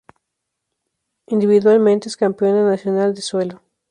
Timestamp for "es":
2.09-2.17